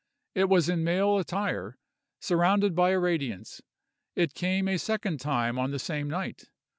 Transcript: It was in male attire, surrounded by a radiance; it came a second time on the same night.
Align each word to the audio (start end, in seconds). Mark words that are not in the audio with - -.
It 0.33 0.49
was 0.49 0.67
in 0.67 0.83
male 0.83 1.19
attire, 1.19 1.77
surrounded 2.19 2.73
by 2.75 2.89
a 2.89 2.97
radiance; 2.97 3.61
it 4.15 4.33
came 4.33 4.67
a 4.67 4.79
second 4.79 5.19
time 5.19 5.59
on 5.59 5.69
the 5.69 5.77
same 5.77 6.09
night. 6.09 6.49